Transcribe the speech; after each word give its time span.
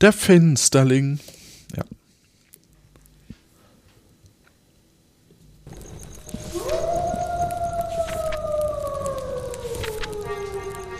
Der 0.00 0.12
Fensterling. 0.12 1.18
Ja. 1.74 1.84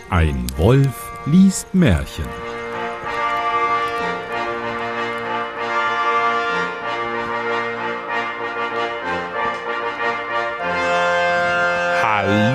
Ein 0.09 0.47
Wolf 0.57 1.11
liest 1.27 1.73
Märchen. 1.75 2.46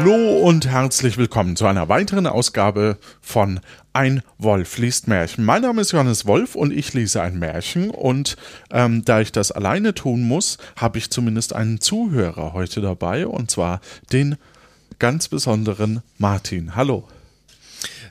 Hallo 0.03 0.39
und 0.39 0.66
herzlich 0.66 1.16
willkommen 1.16 1.55
zu 1.55 1.64
einer 1.64 1.89
weiteren 1.89 2.27
Ausgabe 2.27 2.98
von 3.21 3.61
Ein 3.93 4.23
Wolf 4.36 4.79
liest 4.79 5.07
Märchen. 5.07 5.45
Mein 5.45 5.62
Name 5.62 5.80
ist 5.80 5.93
Johannes 5.93 6.27
Wolf 6.27 6.57
und 6.57 6.73
ich 6.73 6.93
lese 6.93 7.23
ein 7.23 7.39
Märchen 7.39 7.89
und 7.89 8.36
ähm, 8.73 9.04
da 9.04 9.21
ich 9.21 9.31
das 9.31 9.53
alleine 9.53 9.95
tun 9.95 10.25
muss, 10.25 10.59
habe 10.75 10.99
ich 10.99 11.11
zumindest 11.11 11.54
einen 11.54 11.81
Zuhörer 11.81 12.53
heute 12.53 12.81
dabei 12.81 13.29
und 13.29 13.53
zwar 13.53 13.81
den 14.11 14.35
ganz 14.99 15.29
besonderen 15.29 16.03
Martin. 16.18 16.75
Hallo. 16.75 17.07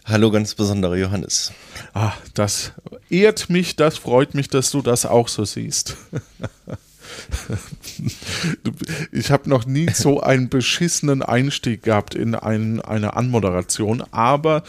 Hallo, 0.05 0.31
ganz 0.31 0.55
besonderer 0.55 0.95
Johannes. 0.95 1.51
Ah, 1.93 2.13
das 2.35 2.71
ehrt 3.09 3.49
mich, 3.49 3.75
das 3.75 3.97
freut 3.97 4.33
mich, 4.33 4.47
dass 4.47 4.71
du 4.71 4.81
das 4.81 5.05
auch 5.05 5.27
so 5.27 5.43
siehst. 5.43 5.97
Ich 9.11 9.31
habe 9.31 9.49
noch 9.49 9.65
nie 9.65 9.89
so 9.93 10.21
einen 10.21 10.49
beschissenen 10.49 11.21
Einstieg 11.21 11.83
gehabt 11.83 12.15
in 12.15 12.35
ein, 12.35 12.81
eine 12.81 13.15
Anmoderation, 13.15 14.03
aber 14.11 14.63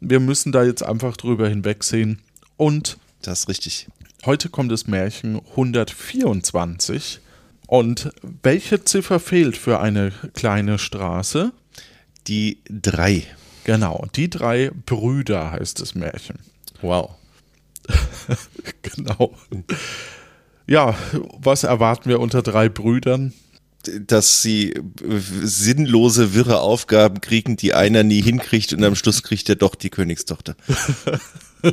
wir 0.00 0.20
müssen 0.20 0.52
da 0.52 0.62
jetzt 0.62 0.82
einfach 0.82 1.16
drüber 1.16 1.48
hinwegsehen. 1.48 2.20
Und 2.56 2.98
das 3.22 3.40
ist 3.40 3.48
richtig. 3.48 3.88
Heute 4.24 4.48
kommt 4.48 4.72
das 4.72 4.86
Märchen 4.86 5.40
124. 5.50 7.20
Und 7.66 8.10
welche 8.42 8.84
Ziffer 8.84 9.18
fehlt 9.20 9.56
für 9.56 9.80
eine 9.80 10.12
kleine 10.34 10.78
Straße? 10.78 11.52
Die 12.28 12.58
drei. 12.68 13.24
Genau, 13.64 14.06
die 14.14 14.30
drei 14.30 14.70
Brüder 14.86 15.50
heißt 15.50 15.80
das 15.80 15.94
Märchen. 15.94 16.38
Wow. 16.82 17.16
genau. 18.82 19.34
Ja, 20.66 20.96
was 21.38 21.62
erwarten 21.62 22.08
wir 22.08 22.20
unter 22.20 22.42
drei 22.42 22.68
Brüdern? 22.68 23.32
Dass 24.00 24.42
sie 24.42 24.74
sinnlose, 25.42 26.34
wirre 26.34 26.60
Aufgaben 26.60 27.20
kriegen, 27.20 27.56
die 27.56 27.72
einer 27.72 28.02
nie 28.02 28.20
hinkriegt 28.20 28.72
und 28.72 28.82
am 28.82 28.96
Schluss 28.96 29.22
kriegt 29.22 29.48
er 29.48 29.54
doch 29.54 29.76
die 29.76 29.90
Königstochter. 29.90 30.56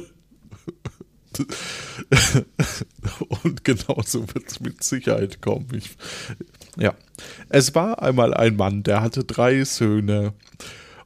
und 3.44 3.64
genauso 3.64 4.28
wird 4.34 4.52
es 4.52 4.60
mit 4.60 4.84
Sicherheit 4.84 5.42
kommen. 5.42 5.70
Ich, 5.76 5.98
ja. 6.78 6.94
Es 7.50 7.74
war 7.74 8.04
einmal 8.04 8.36
ein 8.36 8.56
Mann, 8.56 8.84
der 8.84 9.02
hatte 9.02 9.24
drei 9.24 9.64
Söhne 9.64 10.34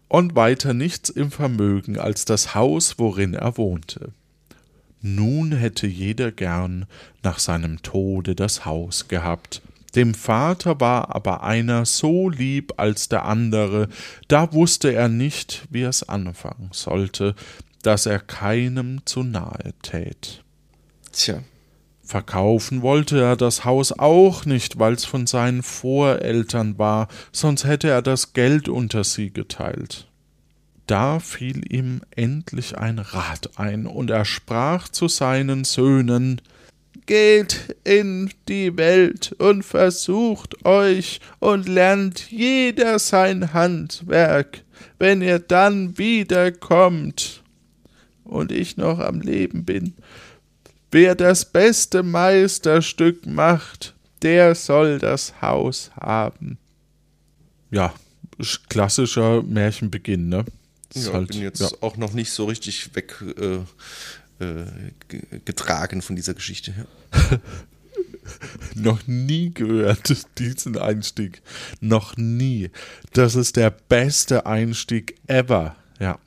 und 0.09 0.35
weiter 0.35 0.73
nichts 0.73 1.09
im 1.09 1.31
Vermögen 1.31 1.97
als 1.97 2.25
das 2.25 2.53
Haus, 2.53 2.95
worin 2.97 3.33
er 3.33 3.57
wohnte. 3.57 4.11
Nun 5.01 5.51
hätte 5.51 5.87
jeder 5.87 6.31
gern 6.31 6.85
nach 7.23 7.39
seinem 7.39 7.81
Tode 7.83 8.35
das 8.35 8.65
Haus 8.65 9.07
gehabt. 9.07 9.61
Dem 9.95 10.13
Vater 10.13 10.79
war 10.79 11.15
aber 11.15 11.43
einer 11.43 11.85
so 11.85 12.29
lieb 12.29 12.73
als 12.77 13.09
der 13.09 13.25
andere, 13.25 13.87
da 14.27 14.53
wusste 14.53 14.93
er 14.93 15.07
nicht, 15.07 15.67
wie 15.69 15.83
es 15.83 16.07
anfangen 16.07 16.69
sollte, 16.71 17.35
dass 17.83 18.05
er 18.05 18.19
keinem 18.19 19.05
zu 19.05 19.23
nahe 19.23 19.73
tät. 19.81 20.43
Tja. 21.11 21.41
Verkaufen 22.03 22.83
wollte 22.83 23.19
er 23.19 23.35
das 23.35 23.65
Haus 23.65 23.91
auch 23.91 24.45
nicht, 24.45 24.79
weil's 24.79 25.03
von 25.03 25.27
seinen 25.27 25.61
Voreltern 25.61 26.77
war, 26.77 27.09
sonst 27.33 27.65
hätte 27.65 27.89
er 27.89 28.01
das 28.01 28.31
Geld 28.31 28.69
unter 28.69 29.03
sie 29.03 29.31
geteilt 29.31 30.06
da 30.87 31.19
fiel 31.19 31.71
ihm 31.71 32.01
endlich 32.11 32.77
ein 32.77 32.99
Rat 32.99 33.51
ein, 33.57 33.85
und 33.85 34.09
er 34.09 34.25
sprach 34.25 34.89
zu 34.89 35.07
seinen 35.07 35.63
Söhnen 35.63 36.41
Geht 37.05 37.77
in 37.85 38.31
die 38.49 38.75
Welt 38.75 39.33
und 39.37 39.63
versucht 39.63 40.65
euch 40.65 41.21
und 41.39 41.69
lernt 41.69 42.29
jeder 42.31 42.99
sein 42.99 43.53
Handwerk, 43.53 44.63
wenn 44.99 45.21
ihr 45.21 45.39
dann 45.39 45.97
wiederkommt 45.97 47.43
und 48.25 48.51
ich 48.51 48.75
noch 48.75 48.99
am 48.99 49.21
Leben 49.21 49.63
bin. 49.63 49.93
Wer 50.91 51.15
das 51.15 51.45
beste 51.45 52.03
Meisterstück 52.03 53.25
macht, 53.25 53.95
der 54.21 54.55
soll 54.55 54.99
das 54.99 55.41
Haus 55.41 55.91
haben. 55.99 56.57
Ja, 57.71 57.93
klassischer 58.67 59.43
Märchenbeginn, 59.43 60.27
ne? 60.27 60.45
Ja, 60.93 61.13
halt, 61.13 61.29
bin 61.29 61.41
jetzt 61.41 61.61
ja. 61.61 61.69
auch 61.81 61.97
noch 61.97 62.13
nicht 62.13 62.31
so 62.31 62.45
richtig 62.45 62.95
weg 62.95 63.23
äh, 63.37 63.59
äh, 64.43 64.65
getragen 65.45 66.01
von 66.01 66.15
dieser 66.15 66.33
Geschichte. 66.33 66.73
Ja. 66.77 67.39
noch 68.75 69.07
nie 69.07 69.53
gehört, 69.53 70.25
diesen 70.37 70.77
Einstieg. 70.77 71.41
Noch 71.79 72.17
nie. 72.17 72.69
Das 73.13 73.35
ist 73.35 73.55
der 73.55 73.71
beste 73.71 74.45
Einstieg 74.45 75.15
ever. 75.27 75.75
Ja. 75.99 76.19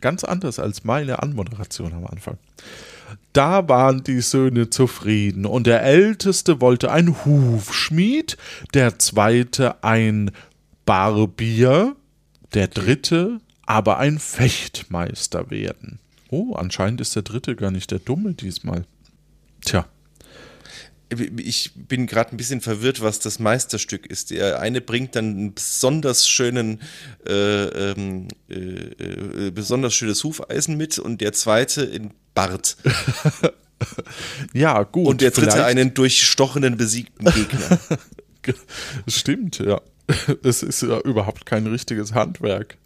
Ganz 0.00 0.24
anders 0.24 0.58
als 0.58 0.84
meine 0.84 1.22
Anmoderation 1.22 1.92
am 1.92 2.06
Anfang. 2.06 2.38
Da 3.32 3.68
waren 3.68 4.02
die 4.02 4.20
Söhne 4.20 4.70
zufrieden, 4.70 5.44
und 5.44 5.66
der 5.66 5.82
Älteste 5.82 6.60
wollte 6.60 6.90
ein 6.90 7.24
Hufschmied, 7.24 8.36
der 8.72 8.98
zweite 8.98 9.82
ein 9.84 10.30
Barbier, 10.86 11.96
der 12.54 12.68
dritte 12.68 13.40
aber 13.66 13.98
ein 13.98 14.18
Fechtmeister 14.18 15.50
werden. 15.50 15.98
Oh, 16.30 16.54
anscheinend 16.54 17.00
ist 17.00 17.14
der 17.14 17.22
dritte 17.22 17.56
gar 17.56 17.70
nicht 17.70 17.90
der 17.90 17.98
Dumme 17.98 18.34
diesmal. 18.34 18.84
Tja. 19.64 19.86
Ich 21.36 21.70
bin 21.74 22.08
gerade 22.08 22.32
ein 22.32 22.36
bisschen 22.36 22.60
verwirrt, 22.60 23.00
was 23.00 23.20
das 23.20 23.38
Meisterstück 23.38 24.06
ist. 24.06 24.30
Der 24.30 24.60
eine 24.60 24.80
bringt 24.80 25.14
dann 25.14 25.30
einen 25.30 25.54
besonders 25.54 26.28
schönen, 26.28 26.80
äh, 27.24 27.32
ähm, 27.92 28.26
äh, 28.48 28.54
äh, 28.54 29.50
besonders 29.52 29.94
schönes 29.94 30.24
Hufeisen 30.24 30.76
mit 30.76 30.98
und 30.98 31.20
der 31.20 31.32
zweite 31.32 31.82
in 31.84 32.10
Bart. 32.34 32.76
ja, 34.52 34.82
gut. 34.82 35.06
Und 35.06 35.20
der 35.20 35.30
dritte 35.30 35.52
vielleicht. 35.52 35.68
einen 35.68 35.94
durchstochenen, 35.94 36.76
besiegten 36.76 37.24
Gegner. 37.32 37.78
Stimmt, 39.06 39.60
ja. 39.60 39.80
Es 40.42 40.64
ist 40.64 40.82
ja 40.82 41.00
überhaupt 41.00 41.46
kein 41.46 41.68
richtiges 41.68 42.14
Handwerk. 42.14 42.78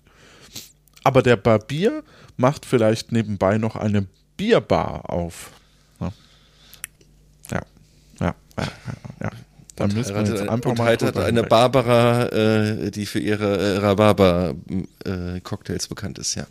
Aber 1.04 1.22
der 1.22 1.36
Barbier 1.36 2.02
macht 2.36 2.66
vielleicht 2.66 3.12
nebenbei 3.12 3.58
noch 3.58 3.76
eine 3.76 4.06
Bierbar 4.36 5.10
auf. 5.10 5.50
Ja, 6.00 6.12
ja, 7.50 7.62
ja, 8.20 8.34
ja. 8.56 8.66
ja. 9.20 9.30
Da 9.76 9.86
müssen 9.86 10.14
wir 10.14 10.24
jetzt 10.24 10.46
einfach 10.46 10.70
und 10.70 10.78
mal 10.78 10.92
hat 10.92 11.16
eine 11.16 11.42
Barbara, 11.42 12.26
äh, 12.26 12.90
die 12.90 13.06
für 13.06 13.18
ihre 13.18 13.56
äh, 13.56 13.78
Rhabarber-Cocktails 13.78 15.86
äh, 15.86 15.88
bekannt 15.88 16.18
ist, 16.18 16.34
ja. 16.34 16.46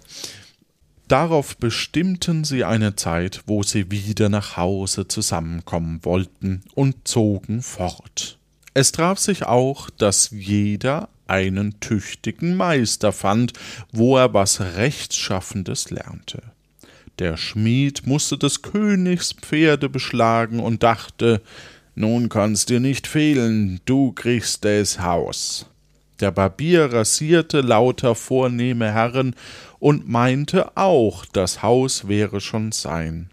Darauf 1.08 1.56
bestimmten 1.58 2.44
sie 2.44 2.64
eine 2.64 2.96
Zeit, 2.96 3.44
wo 3.46 3.62
sie 3.62 3.92
wieder 3.92 4.30
nach 4.30 4.58
Hause 4.58 5.08
zusammenkommen 5.08 6.00
wollten 6.04 6.64
und 6.74 7.08
zogen 7.08 7.62
fort. 7.62 8.40
Es 8.74 8.92
traf 8.92 9.20
sich 9.20 9.44
auch, 9.44 9.92
dass 9.92 10.31
jeder 10.31 11.10
einen 11.29 11.79
tüchtigen 11.79 12.57
Meister 12.57 13.12
fand, 13.12 13.53
wo 13.91 14.17
er 14.17 14.34
was 14.34 14.59
Rechtschaffendes 14.59 15.90
lernte. 15.90 16.41
Der 17.19 17.35
Schmied 17.38 18.07
musste 18.07 18.38
des 18.38 18.62
Königs 18.62 19.34
Pferde 19.34 19.89
beschlagen 19.89 20.59
und 20.59 20.83
dachte, 20.83 21.42
nun 21.95 22.30
kann's 22.30 22.65
dir 22.65 22.80
nicht 22.80 23.07
fehlen, 23.07 23.81
du 23.86 24.13
kriegst 24.13 24.63
des 24.63 25.01
Haus. 25.01 25.65
Der 26.21 26.31
Barbier 26.31 26.94
rasierte 26.94 27.62
lauter 27.62 28.15
vornehme 28.15 28.92
Herren 28.94 29.36
und 29.80 30.07
meinte 30.07 30.77
auch, 30.77 31.25
das 31.25 31.62
Haus 31.62 32.07
wäre 32.07 32.42
schon 32.42 32.71
sein. 32.71 33.30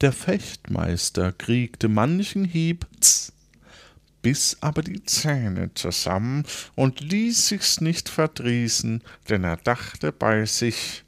Der 0.00 0.12
Fechtmeister 0.12 1.32
kriegte 1.32 1.88
manchen 1.88 2.44
Hieb, 2.44 2.86
tz, 3.00 3.32
biss 4.22 4.56
aber 4.60 4.82
die 4.82 5.04
Zähne 5.04 5.70
zusammen 5.74 6.44
und 6.74 7.00
ließ 7.00 7.48
sich's 7.48 7.80
nicht 7.80 8.08
verdrießen, 8.08 9.02
denn 9.28 9.44
er 9.44 9.56
dachte 9.56 10.12
bei 10.12 10.46
sich, 10.46 11.04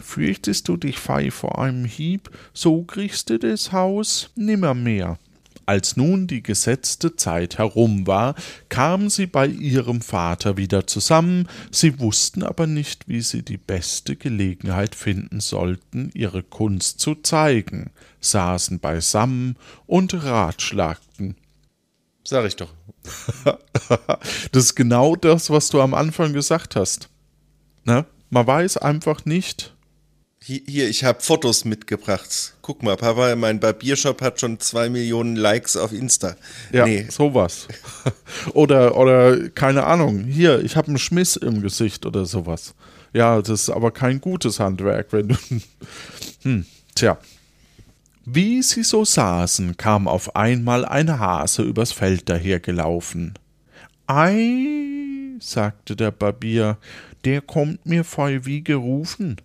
Fürchtest 0.00 0.66
du 0.66 0.76
dich 0.76 0.98
fei 0.98 1.30
vor 1.30 1.58
einem 1.58 1.84
Hieb, 1.84 2.30
so 2.54 2.82
kriegst 2.82 3.30
du 3.30 3.38
das 3.38 3.70
Haus 3.70 4.30
nimmermehr. 4.34 5.18
Als 5.66 5.96
nun 5.96 6.26
die 6.26 6.42
gesetzte 6.42 7.14
Zeit 7.14 7.58
herum 7.58 8.06
war, 8.06 8.34
kamen 8.68 9.08
sie 9.08 9.26
bei 9.26 9.46
ihrem 9.46 10.00
Vater 10.00 10.56
wieder 10.56 10.88
zusammen, 10.88 11.46
sie 11.70 12.00
wussten 12.00 12.42
aber 12.42 12.66
nicht, 12.66 13.06
wie 13.08 13.20
sie 13.20 13.44
die 13.44 13.58
beste 13.58 14.16
Gelegenheit 14.16 14.96
finden 14.96 15.38
sollten, 15.38 16.10
ihre 16.12 16.42
Kunst 16.42 16.98
zu 16.98 17.14
zeigen, 17.14 17.90
saßen 18.20 18.80
beisammen 18.80 19.56
und 19.86 20.24
ratschlagten. 20.24 21.36
Sag 22.24 22.46
ich 22.46 22.56
doch. 22.56 22.72
das 24.52 24.64
ist 24.64 24.74
genau 24.74 25.16
das, 25.16 25.50
was 25.50 25.68
du 25.68 25.80
am 25.80 25.94
Anfang 25.94 26.32
gesagt 26.32 26.76
hast. 26.76 27.08
Ne? 27.84 28.04
Man 28.28 28.46
weiß 28.46 28.76
einfach 28.76 29.24
nicht, 29.24 29.74
hier, 30.42 30.88
ich 30.88 31.04
habe 31.04 31.20
Fotos 31.20 31.66
mitgebracht. 31.66 32.54
Guck 32.62 32.82
mal, 32.82 32.96
Papa, 32.96 33.36
mein 33.36 33.60
Barbiershop 33.60 34.22
hat 34.22 34.40
schon 34.40 34.58
zwei 34.58 34.88
Millionen 34.88 35.36
Likes 35.36 35.76
auf 35.76 35.92
Insta. 35.92 36.34
Ja, 36.72 36.86
nee. 36.86 37.06
sowas. 37.10 37.68
oder, 38.54 38.96
oder, 38.96 39.50
keine 39.50 39.84
Ahnung, 39.84 40.24
hier, 40.24 40.64
ich 40.64 40.76
habe 40.76 40.88
einen 40.88 40.98
Schmiss 40.98 41.36
im 41.36 41.60
Gesicht 41.60 42.06
oder 42.06 42.24
sowas. 42.24 42.74
Ja, 43.12 43.38
das 43.42 43.50
ist 43.62 43.70
aber 43.70 43.90
kein 43.90 44.20
gutes 44.22 44.60
Handwerk, 44.60 45.12
wenn 45.12 45.28
du. 45.28 45.34
hm, 46.42 46.64
tja. 46.94 47.18
Wie 48.32 48.62
sie 48.62 48.84
so 48.84 49.04
saßen, 49.04 49.76
kam 49.76 50.06
auf 50.06 50.36
einmal 50.36 50.84
ein 50.84 51.18
Hase 51.18 51.62
übers 51.62 51.90
Feld 51.90 52.28
dahergelaufen. 52.28 53.34
Ei, 54.06 55.36
sagte 55.40 55.96
der 55.96 56.12
Barbier, 56.12 56.78
der 57.24 57.40
kommt 57.40 57.86
mir 57.86 58.04
voll 58.04 58.46
wie 58.46 58.62
gerufen. 58.62 59.38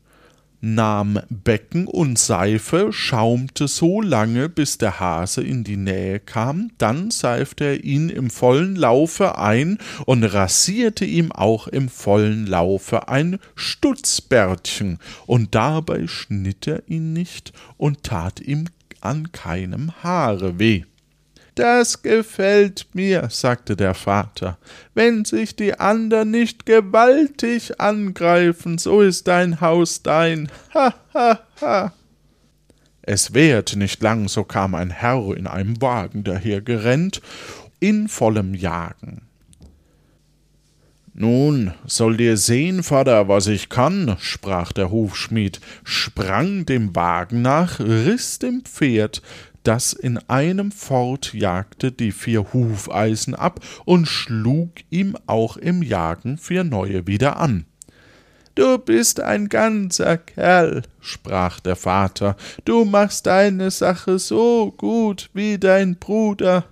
Nahm 0.62 1.20
Becken 1.30 1.88
und 1.88 2.20
Seife, 2.20 2.94
schaumte 2.94 3.68
so 3.68 4.02
lange, 4.02 4.50
bis 4.50 4.78
der 4.78 5.00
Hase 5.00 5.44
in 5.44 5.64
die 5.64 5.78
Nähe 5.78 6.20
kam, 6.20 6.72
dann 6.78 7.10
seifte 7.10 7.66
er 7.66 7.84
ihn 7.84 8.10
im 8.10 8.30
vollen 8.30 8.76
Laufe 8.76 9.38
ein 9.38 9.80
und 10.06 10.24
rasierte 10.24 11.06
ihm 11.06 11.32
auch 11.32 11.68
im 11.68 11.90
vollen 11.90 12.46
Laufe 12.46 13.10
ein 13.10 13.40
Stutzbärtchen, 13.56 15.00
und 15.26 15.56
dabei 15.56 16.08
schnitt 16.08 16.68
er 16.68 16.88
ihn 16.88 17.14
nicht 17.14 17.52
und 17.78 18.04
tat 18.04 18.40
ihm 18.40 18.66
an 19.06 19.32
keinem 19.32 19.92
Haare 20.04 20.60
weh. 20.60 20.84
Das 21.56 22.02
gefällt 22.02 22.88
mir, 22.94 23.30
sagte 23.32 23.78
der 23.78 23.94
Vater. 23.94 24.58
Wenn 24.94 25.24
sich 25.24 25.56
die 25.56 25.80
andern 25.80 26.32
nicht 26.32 26.66
gewaltig 26.66 27.80
angreifen, 27.80 28.78
so 28.78 29.02
ist 29.02 29.28
dein 29.30 29.62
Haus 29.62 30.04
dein. 30.04 30.50
Ha, 30.74 30.94
ha, 31.14 31.40
ha. 31.62 31.94
Es 33.04 33.34
währte 33.34 33.80
nicht 33.80 34.02
lang, 34.02 34.28
so 34.28 34.44
kam 34.44 34.76
ein 34.76 34.90
Herr 34.90 35.38
in 35.38 35.48
einem 35.48 35.82
Wagen 35.82 36.26
dahergerennt, 36.26 37.22
in 37.80 38.10
vollem 38.10 38.54
Jagen. 38.54 39.22
Nun, 41.18 41.74
soll 41.86 42.18
dir 42.18 42.36
sehen, 42.36 42.84
Vater, 42.84 43.30
was 43.30 43.48
ich 43.48 43.70
kann, 43.70 44.18
sprach 44.20 44.74
der 44.74 44.92
Hufschmied, 44.92 45.62
sprang 45.86 46.66
dem 46.66 46.94
Wagen 46.94 47.42
nach, 47.42 47.80
riß 47.80 48.40
dem 48.40 48.66
Pferd, 48.66 49.22
das 49.64 49.94
in 49.94 50.18
einem 50.28 50.74
fort 50.74 51.34
jagte 51.34 51.94
die 51.94 52.12
vier 52.12 52.52
Hufeisen 52.52 53.34
ab 53.34 53.62
und 53.86 54.10
schlug 54.10 54.72
ihm 54.90 55.16
auch 55.26 55.56
im 55.56 55.84
Jagen 55.84 56.38
vier 56.38 56.66
neue 56.66 57.08
wieder 57.08 57.38
an. 57.38 57.66
Du 58.56 58.78
bist 58.78 59.22
ein 59.22 59.48
ganzer 59.48 60.18
Kerl, 60.18 60.82
sprach 61.00 61.62
der 61.62 61.78
Vater, 61.78 62.36
du 62.66 62.84
machst 62.84 63.26
deine 63.26 63.72
Sache 63.72 64.20
so 64.20 64.74
gut 64.76 65.30
wie 65.34 65.60
dein 65.60 65.96
Bruder. 65.96 66.66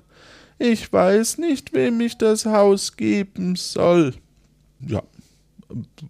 Ich 0.59 0.91
weiß 0.91 1.37
nicht, 1.37 1.71
wem 1.71 2.01
ich 2.01 2.17
das 2.17 2.45
Haus 2.45 2.97
geben 2.97 3.55
soll. 3.55 4.13
Ja. 4.87 5.03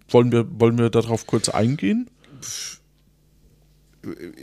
Wollen 0.08 0.32
wir, 0.32 0.46
wollen 0.60 0.78
wir 0.78 0.90
darauf 0.90 1.26
kurz 1.26 1.48
eingehen? 1.48 2.10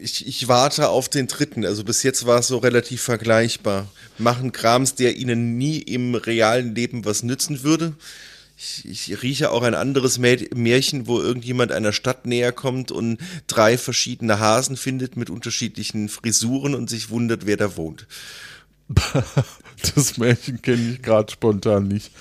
ich, 0.02 0.28
ich 0.28 0.48
warte 0.48 0.90
auf 0.90 1.10
den 1.10 1.28
dritten. 1.28 1.66
Also 1.66 1.84
bis 1.84 2.04
jetzt 2.04 2.26
war 2.26 2.40
es 2.40 2.48
so 2.48 2.58
relativ 2.58 3.02
vergleichbar. 3.02 3.88
Machen 4.18 4.52
Krams, 4.52 4.96
der 4.96 5.18
ihnen 5.18 5.58
nie 5.58 5.80
im 5.80 6.16
realen 6.16 6.76
Leben 6.76 7.06
was 7.06 7.24
nützen 7.24 7.64
würde. 7.64 7.94
Ich, 8.58 8.86
ich 8.86 9.24
rieche 9.24 9.52
auch 9.52 9.64
ein 9.64 9.74
anderes 9.74 10.20
Märchen, 10.20 11.08
wo 11.08 11.20
irgendjemand 11.20 11.72
einer 11.72 11.94
Stadt 11.94 12.28
näher 12.28 12.52
kommt 12.52 12.92
und 12.92 13.18
drei 13.48 13.78
verschiedene 13.78 14.40
Hasen 14.40 14.78
findet 14.78 15.18
mit 15.18 15.32
unterschiedlichen 15.32 16.10
Frisuren 16.10 16.76
und 16.76 16.90
sich 16.90 17.10
wundert, 17.10 17.48
wer 17.48 17.58
da 17.58 17.76
wohnt. 17.76 18.08
Das 19.96 20.18
Märchen 20.18 20.62
kenne 20.62 20.92
ich 20.92 21.02
gerade 21.02 21.32
spontan 21.32 21.88
nicht. 21.88 22.12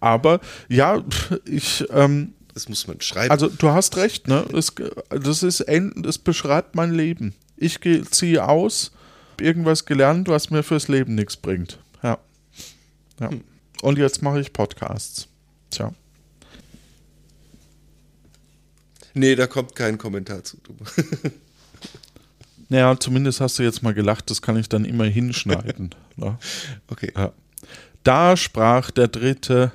Aber 0.00 0.40
ja, 0.68 1.04
ich, 1.44 1.84
ähm, 1.90 2.32
das 2.54 2.68
muss 2.68 2.86
man 2.86 3.00
schreiben. 3.00 3.30
Also 3.30 3.48
du 3.48 3.68
hast 3.68 3.96
recht, 3.98 4.26
ne? 4.26 4.46
Es, 4.54 4.72
das 5.10 5.42
ist 5.42 5.64
das 5.96 6.18
beschreibt 6.18 6.74
mein 6.74 6.92
Leben. 6.92 7.34
Ich 7.56 7.78
ziehe 8.10 8.48
aus, 8.48 8.92
irgendwas 9.38 9.84
gelernt, 9.84 10.28
was 10.28 10.50
mir 10.50 10.62
fürs 10.62 10.88
Leben 10.88 11.14
nichts 11.14 11.36
bringt. 11.36 11.78
Ja. 12.02 12.18
ja. 13.20 13.30
Hm. 13.30 13.44
Und 13.82 13.98
jetzt 13.98 14.22
mache 14.22 14.40
ich 14.40 14.52
Podcasts. 14.52 15.28
Tja. 15.70 15.92
Nee, 19.14 19.34
da 19.34 19.46
kommt 19.46 19.74
kein 19.74 19.98
Kommentar 19.98 20.44
zu. 20.44 20.56
naja, 22.70 22.98
zumindest 22.98 23.40
hast 23.40 23.58
du 23.58 23.64
jetzt 23.64 23.82
mal 23.82 23.94
gelacht, 23.94 24.30
das 24.30 24.40
kann 24.40 24.56
ich 24.56 24.68
dann 24.68 24.84
immer 24.84 25.04
hinschneiden. 25.04 25.90
ne? 26.16 26.38
Okay. 26.88 27.12
Ja. 27.14 27.32
Da 28.04 28.36
sprach 28.36 28.90
der 28.90 29.08
Dritte, 29.08 29.72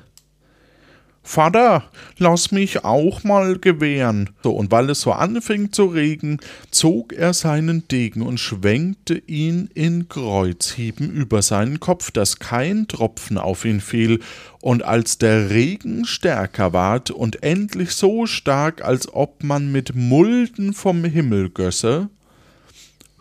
Vater, 1.28 1.90
lass 2.20 2.52
mich 2.52 2.86
auch 2.86 3.24
mal 3.24 3.58
gewähren. 3.58 4.30
So, 4.44 4.52
und 4.52 4.72
weil 4.72 4.92
es 4.92 5.02
so 5.02 5.12
anfing 5.12 5.72
zu 5.72 5.86
regen, 5.88 6.38
zog 6.70 7.14
er 7.14 7.34
seinen 7.34 7.88
Degen 7.88 8.22
und 8.22 8.40
schwenkte 8.40 9.16
ihn 9.26 9.70
in 9.74 10.08
Kreuzhieben 10.08 11.12
über 11.12 11.42
seinen 11.42 11.80
Kopf, 11.80 12.12
dass 12.12 12.38
kein 12.38 12.88
Tropfen 12.88 13.40
auf 13.40 13.66
ihn 13.66 13.82
fiel, 13.82 14.22
und 14.62 14.84
als 14.84 15.18
der 15.18 15.50
Regen 15.50 16.06
stärker 16.06 16.74
ward 16.74 17.12
und 17.12 17.44
endlich 17.44 17.92
so 17.92 18.28
stark, 18.28 18.84
als 18.84 19.12
ob 19.12 19.44
man 19.44 19.72
mit 19.72 19.96
Mulden 19.96 20.74
vom 20.74 21.04
Himmel 21.04 21.50
gösse, 21.50 22.10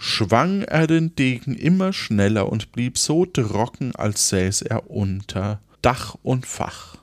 schwang 0.05 0.63
er 0.63 0.87
den 0.87 1.17
Degen 1.17 1.55
immer 1.55 1.93
schneller 1.93 2.51
und 2.51 2.73
blieb 2.73 2.99
so 2.99 3.25
trocken, 3.25 3.97
als 3.97 4.29
säß 4.29 4.63
er 4.63 4.91
unter 4.91 5.61
Dach 5.81 6.17
und 6.23 6.47
Fach. 6.47 6.97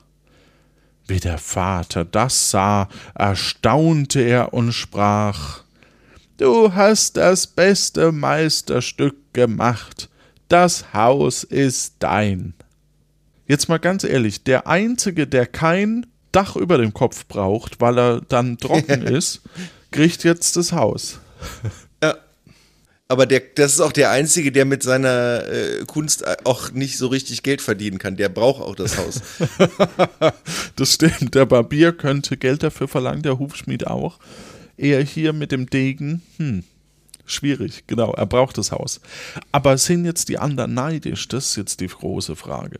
Wie 1.08 1.18
der 1.18 1.38
Vater 1.38 2.04
das 2.04 2.50
sah, 2.50 2.88
erstaunte 3.14 4.20
er 4.20 4.54
und 4.54 4.72
sprach 4.72 5.62
Du 6.36 6.74
hast 6.74 7.16
das 7.16 7.46
beste 7.46 8.12
Meisterstück 8.12 9.32
gemacht, 9.32 10.08
das 10.48 10.94
Haus 10.94 11.44
ist 11.44 11.96
dein. 11.98 12.54
Jetzt 13.46 13.68
mal 13.68 13.78
ganz 13.78 14.04
ehrlich, 14.04 14.44
der 14.44 14.66
Einzige, 14.66 15.26
der 15.26 15.46
kein 15.46 16.06
Dach 16.30 16.56
über 16.56 16.78
dem 16.78 16.94
Kopf 16.94 17.26
braucht, 17.26 17.80
weil 17.80 17.98
er 17.98 18.20
dann 18.20 18.58
trocken 18.58 19.02
ist, 19.02 19.42
kriegt 19.90 20.24
jetzt 20.24 20.56
das 20.56 20.72
Haus. 20.72 21.20
Aber 23.12 23.26
der, 23.26 23.40
das 23.40 23.74
ist 23.74 23.80
auch 23.80 23.92
der 23.92 24.10
Einzige, 24.10 24.52
der 24.52 24.64
mit 24.64 24.82
seiner 24.82 25.46
äh, 25.46 25.84
Kunst 25.84 26.24
auch 26.46 26.72
nicht 26.72 26.96
so 26.96 27.08
richtig 27.08 27.42
Geld 27.42 27.60
verdienen 27.60 27.98
kann. 27.98 28.16
Der 28.16 28.30
braucht 28.30 28.62
auch 28.62 28.74
das 28.74 28.96
Haus. 28.96 29.20
das 30.76 30.94
stimmt. 30.94 31.34
Der 31.34 31.44
Barbier 31.44 31.92
könnte 31.92 32.38
Geld 32.38 32.62
dafür 32.62 32.88
verlangen, 32.88 33.20
der 33.20 33.38
Hufschmied 33.38 33.86
auch. 33.86 34.18
Er 34.78 35.02
hier 35.02 35.34
mit 35.34 35.52
dem 35.52 35.68
Degen, 35.68 36.22
hm, 36.38 36.64
schwierig, 37.26 37.84
genau, 37.86 38.14
er 38.14 38.24
braucht 38.24 38.56
das 38.56 38.72
Haus. 38.72 39.02
Aber 39.52 39.76
sind 39.76 40.06
jetzt 40.06 40.30
die 40.30 40.38
anderen 40.38 40.72
neidisch? 40.72 41.28
Das 41.28 41.48
ist 41.48 41.56
jetzt 41.56 41.80
die 41.80 41.88
große 41.88 42.34
Frage. 42.34 42.78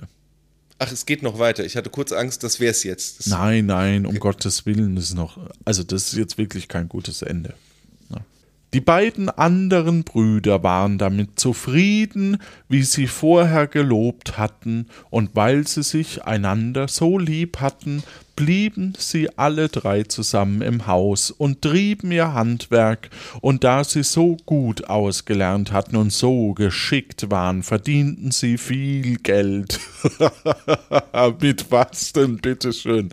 Ach, 0.79 0.91
es 0.91 1.05
geht 1.05 1.23
noch 1.23 1.39
weiter. 1.39 1.63
Ich 1.63 1.77
hatte 1.77 1.91
kurz 1.91 2.11
Angst, 2.11 2.43
das 2.43 2.59
wäre 2.59 2.71
es 2.71 2.85
jetzt. 2.85 3.19
Das 3.19 3.27
nein, 3.27 3.67
nein, 3.67 4.07
um 4.07 4.13
okay. 4.13 4.21
Gottes 4.21 4.65
Willen 4.65 4.97
ist 4.97 5.13
noch. 5.13 5.39
Also, 5.67 5.83
das 5.83 6.05
ist 6.05 6.15
jetzt 6.15 6.39
wirklich 6.39 6.69
kein 6.69 6.89
gutes 6.89 7.21
Ende. 7.21 7.53
Die 8.75 8.81
beiden 8.81 9.29
anderen 9.29 10.03
Brüder 10.03 10.63
waren 10.63 10.97
damit 10.97 11.39
zufrieden, 11.39 12.39
wie 12.71 12.83
sie 12.85 13.07
vorher 13.07 13.67
gelobt 13.67 14.39
hatten, 14.39 14.87
und 15.11 15.31
weil 15.35 15.67
sie 15.67 15.83
sich 15.83 16.25
einander 16.25 16.89
so 16.89 17.19
lieb 17.19 17.61
hatten, 17.61 18.03
blieben 18.35 18.95
sie 18.97 19.29
alle 19.37 19.69
drei 19.69 20.05
zusammen 20.05 20.63
im 20.63 20.87
Haus 20.87 21.31
und 21.31 21.61
trieben 21.61 22.13
ihr 22.13 22.33
Handwerk, 22.33 23.11
und 23.43 23.63
da 23.63 23.85
sie 23.85 24.05
so 24.05 24.39
gut 24.47 24.85
ausgelernt 24.85 25.71
hatten 25.71 25.97
und 25.97 26.11
so 26.11 26.55
geschickt 26.55 27.31
waren, 27.31 27.63
verdienten 27.63 28.31
sie 28.31 28.57
viel 28.57 29.17
Geld. 29.19 29.81
Mit 31.43 31.71
was 31.71 32.15
denn, 32.15 32.39
bitteschön? 32.39 33.11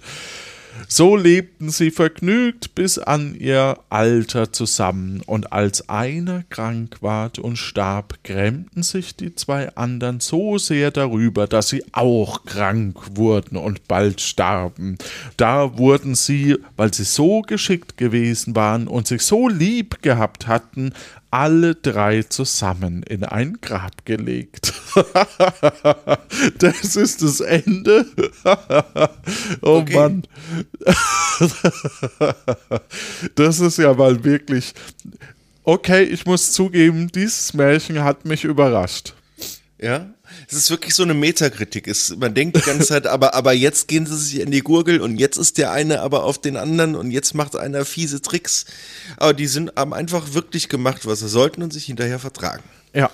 So 0.88 1.16
lebten 1.16 1.70
sie 1.70 1.92
vergnügt 1.92 2.76
bis 2.76 2.98
an 2.98 3.36
ihr 3.36 3.78
Alter 3.90 4.52
zusammen, 4.52 5.22
und 5.26 5.52
als 5.52 5.90
einer 5.90 6.44
krank 6.50 6.98
ward 7.02 7.40
und 7.40 7.58
starb, 7.58 8.24
grämten 8.24 8.84
sich 8.84 9.16
die 9.16 9.36
zwei 9.36 9.76
andern 9.76 10.20
so 10.20 10.58
sehr 10.58 10.92
darüber, 10.92 11.48
dass 11.48 11.70
sie 11.70 11.84
auch 11.92 12.46
krank 12.46 12.98
wurden 13.16 13.58
und 13.58 13.88
bald 13.88 14.22
starben. 14.22 14.98
Da 15.38 15.78
wurden 15.78 16.16
sie, 16.16 16.58
weil 16.78 16.94
sie 16.94 17.04
so 17.04 17.42
geschickt 17.42 17.98
gewesen 17.98 18.56
waren 18.56 18.88
und 18.88 19.08
sich 19.08 19.22
so 19.22 19.48
lieb 19.48 20.02
gehabt 20.02 20.48
hatten, 20.48 20.94
alle 21.32 21.76
drei 21.76 22.24
zusammen 22.24 23.04
in 23.04 23.24
ein 23.24 23.60
Grab 23.62 24.06
gelegt. 24.06 24.74
das 26.60 26.96
ist 26.96 27.22
das 27.22 27.40
Ende. 27.40 28.06
oh 29.62 29.78
okay. 29.80 29.96
Mann. 29.96 30.24
das 33.36 33.60
ist 33.60 33.78
ja 33.78 33.94
mal 33.94 34.24
wirklich. 34.24 34.74
Okay, 35.64 36.04
ich 36.04 36.26
muss 36.26 36.52
zugeben, 36.52 37.10
dieses 37.10 37.54
Märchen 37.54 38.04
hat 38.04 38.26
mich 38.26 38.44
überrascht. 38.44 39.14
Ja, 39.80 40.08
es 40.48 40.58
ist 40.58 40.70
wirklich 40.70 40.96
so 40.96 41.04
eine 41.04 41.14
Metakritik. 41.14 41.88
Es, 41.88 42.16
man 42.18 42.34
denkt 42.34 42.58
die 42.58 42.62
ganze 42.62 42.88
Zeit, 42.88 43.08
aber, 43.08 43.34
aber 43.34 43.54
jetzt 43.54 43.88
gehen 43.88 44.06
sie 44.06 44.18
sich 44.18 44.40
in 44.40 44.52
die 44.52 44.62
Gurgel 44.62 45.02
und 45.02 45.18
jetzt 45.18 45.38
ist 45.38 45.58
der 45.58 45.72
eine 45.72 46.02
aber 46.02 46.24
auf 46.24 46.40
den 46.40 46.58
anderen 46.58 46.96
und 46.96 47.12
jetzt 47.12 47.34
macht 47.34 47.56
einer 47.56 47.86
fiese 47.86 48.22
Tricks. 48.22 48.66
Aber 49.18 49.34
die 49.34 49.48
sind, 49.48 49.74
haben 49.76 49.94
einfach 49.94 50.34
wirklich 50.34 50.70
gemacht, 50.70 51.06
was 51.06 51.20
sie 51.20 51.30
sollten 51.30 51.64
und 51.64 51.74
sich 51.74 51.86
hinterher 51.86 52.20
vertragen. 52.20 52.64
Ja. 52.94 53.10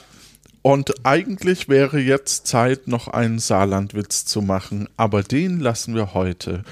Und 0.62 1.06
eigentlich 1.06 1.70
wäre 1.70 2.00
jetzt 2.00 2.48
Zeit, 2.48 2.88
noch 2.88 3.08
einen 3.08 3.38
Saarlandwitz 3.38 4.26
zu 4.26 4.42
machen, 4.42 4.90
aber 4.98 5.22
den 5.22 5.60
lassen 5.60 5.94
wir 5.94 6.16
heute 6.16 6.64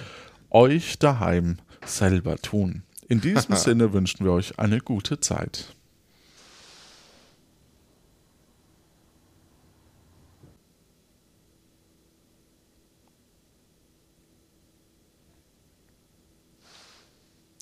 euch 0.49 0.97
daheim 0.97 1.57
selber 1.85 2.37
tun. 2.37 2.83
In 3.07 3.21
diesem 3.21 3.55
Sinne 3.55 3.93
wünschen 3.93 4.25
wir 4.25 4.31
euch 4.31 4.57
eine 4.57 4.79
gute 4.79 5.19
Zeit. 5.19 5.75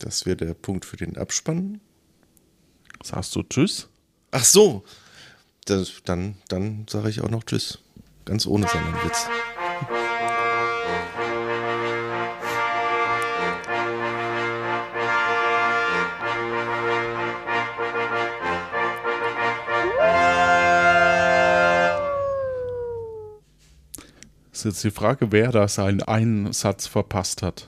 Das 0.02 0.26
wäre 0.26 0.36
der 0.36 0.56
Punkt 0.56 0.84
für 0.86 0.98
den 0.98 1.16
Abspann. 1.16 1.80
Sagst 3.04 3.36
du 3.36 3.44
Tschüss? 3.44 3.88
Ach 4.32 4.44
so. 4.44 4.84
Das, 5.66 6.02
dann 6.04 6.38
dann 6.48 6.88
sage 6.90 7.10
ich 7.10 7.22
auch 7.22 7.30
noch 7.30 7.44
Tschüss. 7.44 7.78
Ganz 8.26 8.48
ohne 8.48 8.68
seinen 8.68 8.94
Witz. 9.04 9.28
ist 24.52 24.66
jetzt 24.66 24.84
die 24.84 24.92
Frage, 24.92 25.32
wer 25.32 25.52
da 25.52 25.68
seinen 25.68 26.04
einen 26.04 26.54
Satz 26.54 26.86
verpasst 26.86 27.42
hat. 27.42 27.68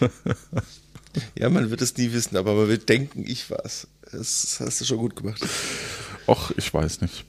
Ja, 1.38 1.48
man 1.50 1.70
wird 1.70 1.82
es 1.82 1.96
nie 1.96 2.12
wissen, 2.12 2.36
aber 2.36 2.54
man 2.54 2.68
wird 2.68 2.88
denken, 2.88 3.24
ich 3.26 3.50
war's. 3.50 3.86
Das 4.12 4.58
hast 4.60 4.80
du 4.80 4.84
schon 4.84 4.98
gut 4.98 5.16
gemacht. 5.16 5.44
Och, 6.26 6.52
ich 6.56 6.72
weiß 6.72 7.00
nicht. 7.00 7.24